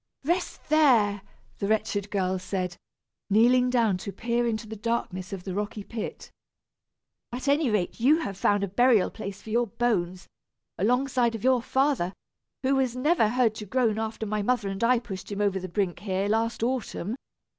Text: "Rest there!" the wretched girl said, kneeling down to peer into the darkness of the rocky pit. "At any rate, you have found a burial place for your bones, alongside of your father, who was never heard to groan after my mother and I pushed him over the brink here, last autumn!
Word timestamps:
"Rest 0.23 0.67
there!" 0.69 1.21
the 1.59 1.67
wretched 1.67 2.09
girl 2.09 2.39
said, 2.39 2.75
kneeling 3.29 3.69
down 3.69 3.97
to 3.97 4.11
peer 4.11 4.47
into 4.47 4.65
the 4.65 4.75
darkness 4.75 5.31
of 5.31 5.43
the 5.43 5.53
rocky 5.53 5.83
pit. 5.83 6.31
"At 7.31 7.47
any 7.47 7.69
rate, 7.69 7.99
you 7.99 8.17
have 8.21 8.35
found 8.35 8.63
a 8.63 8.67
burial 8.67 9.11
place 9.11 9.43
for 9.43 9.51
your 9.51 9.67
bones, 9.67 10.25
alongside 10.75 11.35
of 11.35 11.43
your 11.43 11.61
father, 11.61 12.13
who 12.63 12.75
was 12.77 12.95
never 12.95 13.29
heard 13.29 13.53
to 13.53 13.67
groan 13.67 13.99
after 13.99 14.25
my 14.25 14.41
mother 14.41 14.69
and 14.69 14.83
I 14.83 14.97
pushed 14.97 15.31
him 15.31 15.39
over 15.39 15.59
the 15.59 15.69
brink 15.69 15.99
here, 15.99 16.27
last 16.27 16.63
autumn! 16.63 17.15